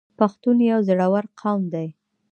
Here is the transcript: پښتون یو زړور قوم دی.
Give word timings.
پښتون 0.19 0.57
یو 0.71 0.79
زړور 0.87 1.25
قوم 1.39 1.61
دی. 1.73 1.87